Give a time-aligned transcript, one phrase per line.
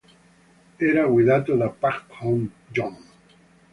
[0.91, 2.99] Era guidato da Pak Hon-yong.